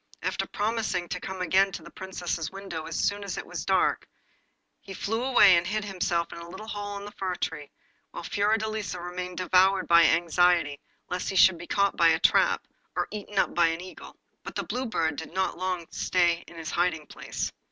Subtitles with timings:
[0.23, 4.07] After promising to come again to the Princess's window as soon as it was dark,
[4.79, 7.69] he flew away, and hid himself in a little hole in the fir tree,
[8.09, 10.79] while Fiordelisa remained devoured by anxiety
[11.11, 14.15] lest he should be caught in a trap, or eaten up by an eagle.
[14.43, 17.51] But the Blue Bird did not long stay in his hiding place.